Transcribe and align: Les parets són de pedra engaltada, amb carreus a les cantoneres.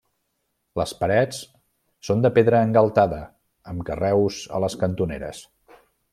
Les 0.79 0.93
parets 1.01 1.41
són 2.09 2.25
de 2.25 2.31
pedra 2.39 2.61
engaltada, 2.69 3.21
amb 3.75 3.87
carreus 3.91 4.41
a 4.59 4.63
les 4.65 4.81
cantoneres. 4.87 5.45